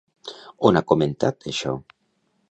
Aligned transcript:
On 0.69 0.79
ha 0.79 0.83
comentat 0.91 1.45
això? 1.51 1.75